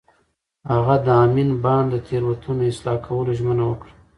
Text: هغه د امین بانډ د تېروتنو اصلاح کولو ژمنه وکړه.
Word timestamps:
هغه 0.71 0.95
د 1.05 1.07
امین 1.23 1.49
بانډ 1.63 1.87
د 1.91 1.95
تېروتنو 2.07 2.63
اصلاح 2.71 2.97
کولو 3.07 3.31
ژمنه 3.39 3.63
وکړه. 3.67 3.91